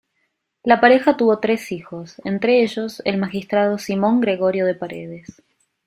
[0.63, 5.43] La pareja tuvo tres hijos, entre ellos el magistrado Simón Gregorio de Paredes.